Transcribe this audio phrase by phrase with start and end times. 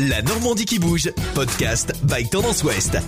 [0.00, 2.98] La Normandie qui bouge, podcast by Tendance Ouest.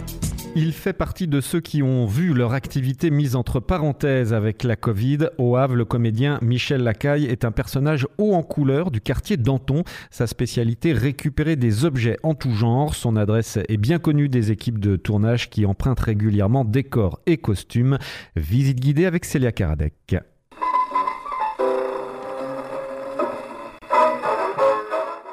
[0.56, 4.74] Il fait partie de ceux qui ont vu leur activité mise entre parenthèses avec la
[4.74, 5.28] Covid.
[5.38, 9.84] Au Havre, le comédien Michel Lacaille est un personnage haut en couleur du quartier Danton.
[10.10, 12.96] Sa spécialité, récupérer des objets en tout genre.
[12.96, 17.98] Son adresse est bien connue des équipes de tournage qui empruntent régulièrement décors et costumes.
[18.34, 20.16] Visite guidée avec Célia Karadec.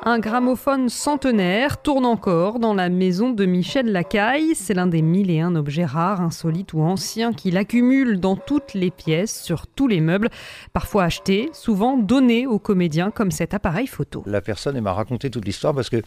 [0.10, 4.56] Un gramophone centenaire tourne encore dans la maison de Michel Lacaille.
[4.56, 8.74] C'est l'un des mille et un objets rares, insolites ou anciens qu'il accumule dans toutes
[8.74, 10.30] les pièces, sur tous les meubles,
[10.72, 14.24] parfois achetés, souvent donnés aux comédiens comme cet appareil photo.
[14.26, 16.02] La personne m'a raconté toute l'histoire parce que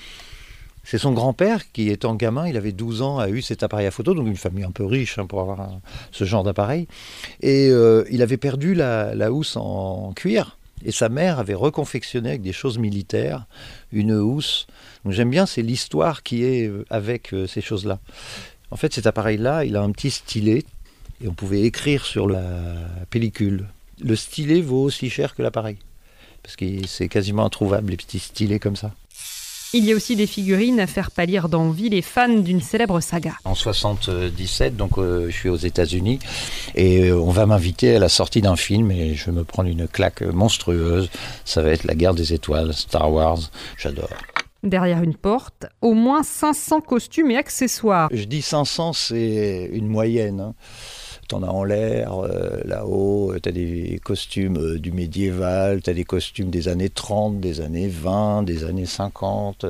[0.82, 4.14] c'est son grand-père qui, étant gamin, il avait 12 ans, a eu cet appareil photo,
[4.14, 5.78] donc une famille un peu riche hein, pour avoir
[6.10, 6.88] ce genre d'appareil.
[7.42, 10.56] Et euh, il avait perdu la housse en cuir.
[10.84, 13.46] Et sa mère avait reconfectionné avec des choses militaires
[13.92, 14.66] une housse.
[15.04, 17.98] Donc j'aime bien, c'est l'histoire qui est euh, avec euh, ces choses-là.
[18.70, 20.64] En fait, cet appareil-là, il a un petit stylet
[21.22, 22.44] et on pouvait écrire sur la
[23.10, 23.66] pellicule.
[24.02, 25.76] Le stylet vaut aussi cher que l'appareil
[26.42, 28.92] parce que c'est quasiment introuvable les petits stylets comme ça.
[29.72, 33.34] Il y a aussi des figurines à faire pâlir d'envie les fans d'une célèbre saga.
[33.44, 36.18] En 77, donc euh, je suis aux États-Unis
[36.74, 39.68] et euh, on va m'inviter à la sortie d'un film et je vais me prendre
[39.68, 41.08] une claque monstrueuse.
[41.44, 43.38] Ça va être la guerre des étoiles, Star Wars.
[43.78, 44.10] J'adore.
[44.64, 48.08] Derrière une porte, au moins 500 costumes et accessoires.
[48.12, 50.40] Je dis 500, c'est une moyenne.
[50.40, 50.54] Hein
[51.30, 55.94] t'en as en l'air, euh, là-haut, tu as des costumes euh, du médiéval, tu as
[55.94, 59.64] des costumes des années 30, des années 20, des années 50.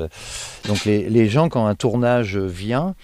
[0.67, 2.95] Donc les, gens, quand un tournage vient,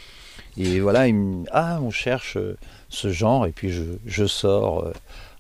[0.56, 2.56] et voilà, ils ah, on cherche euh,
[2.88, 4.90] ce genre, et puis je, je sors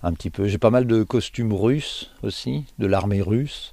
[0.02, 0.46] un petit peu.
[0.46, 3.72] J'ai pas mal de costumes russes aussi, de l'armée russe.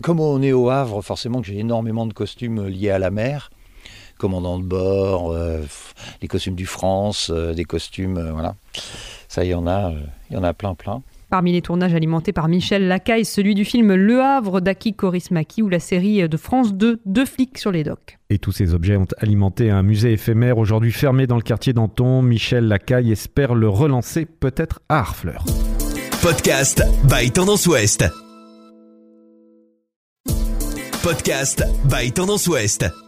[0.00, 3.50] Comme on est au Havre, forcément que j'ai énormément de costumes liés à la mer
[4.16, 5.60] commandant de bord, euh,
[6.22, 8.54] les costumes du France, euh, des costumes, euh, voilà.
[9.28, 9.92] Ça, il y en a,
[10.30, 11.02] il y en a plein, plein.
[11.28, 15.68] Parmi les tournages alimentés par Michel Lacaille, celui du film Le Havre d'Aki Korismaki ou
[15.68, 18.18] la série de France 2, Deux flics sur les docks.
[18.30, 22.22] Et tous ces objets ont alimenté un musée éphémère aujourd'hui fermé dans le quartier d'Anton.
[22.22, 25.44] Michel Lacaille espère le relancer peut-être à Harfleur.
[26.22, 28.04] Podcast by Tendance Ouest.
[31.02, 33.05] Podcast by Tendance Ouest.